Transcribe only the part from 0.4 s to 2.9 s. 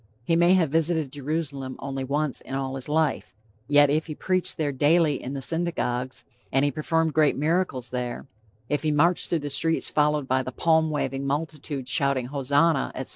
have visited Jerusalem only once in all his